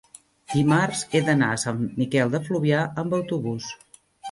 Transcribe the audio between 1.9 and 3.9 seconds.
Miquel de Fluvià amb autobús.